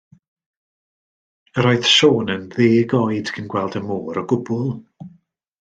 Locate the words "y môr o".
3.81-4.29